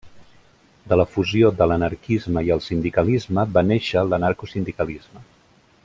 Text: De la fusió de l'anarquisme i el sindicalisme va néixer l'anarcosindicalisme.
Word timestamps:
De 0.93 0.97
la 0.97 1.03
fusió 1.15 1.51
de 1.59 1.67
l'anarquisme 1.71 2.43
i 2.47 2.49
el 2.55 2.63
sindicalisme 2.69 3.45
va 3.59 3.65
néixer 3.69 4.05
l'anarcosindicalisme. 4.09 5.25